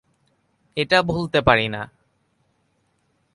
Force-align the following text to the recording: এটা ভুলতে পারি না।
এটা 0.77 0.97
ভুলতে 1.01 1.39
পারি 1.41 1.67
না। 1.67 1.81